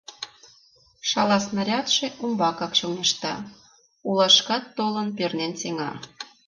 [1.09, 3.33] Шала снарядше умбакак чоҥешта,
[4.07, 5.91] улашкат толын пернен сеҥа.